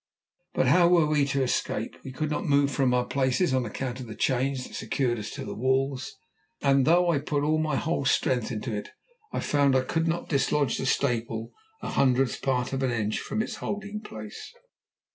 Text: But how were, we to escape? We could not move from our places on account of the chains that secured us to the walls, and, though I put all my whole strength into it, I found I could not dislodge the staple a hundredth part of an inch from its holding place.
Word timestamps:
But 0.55 0.65
how 0.65 0.87
were, 0.87 1.05
we 1.05 1.25
to 1.25 1.43
escape? 1.43 1.95
We 2.03 2.11
could 2.11 2.31
not 2.31 2.47
move 2.47 2.71
from 2.71 2.91
our 2.91 3.05
places 3.05 3.53
on 3.53 3.67
account 3.67 3.99
of 3.99 4.07
the 4.07 4.15
chains 4.15 4.63
that 4.63 4.73
secured 4.73 5.19
us 5.19 5.29
to 5.35 5.45
the 5.45 5.53
walls, 5.53 6.17
and, 6.59 6.87
though 6.87 7.11
I 7.11 7.19
put 7.19 7.43
all 7.43 7.59
my 7.59 7.75
whole 7.75 8.05
strength 8.05 8.51
into 8.51 8.73
it, 8.75 8.89
I 9.31 9.41
found 9.41 9.75
I 9.75 9.81
could 9.81 10.07
not 10.07 10.27
dislodge 10.27 10.79
the 10.79 10.87
staple 10.87 11.51
a 11.83 11.89
hundredth 11.91 12.41
part 12.41 12.73
of 12.73 12.81
an 12.81 12.89
inch 12.89 13.19
from 13.19 13.43
its 13.43 13.57
holding 13.57 14.01
place. 14.01 14.51